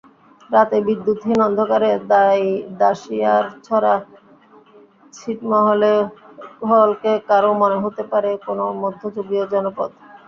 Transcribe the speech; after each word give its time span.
রাতে 0.49 0.77
বিদ্যুৎহীন 0.87 1.39
অন্ধকারে 1.47 1.89
দাসিয়ারছড়া 2.79 3.93
ছিটমহলকে 5.13 5.93
কারও 7.29 7.51
মনে 7.61 7.77
হতে 7.83 8.03
পারে 8.11 8.29
কোনো 8.45 8.63
মধ্যযুগীয় 8.81 9.43
জনপদ। 9.53 9.89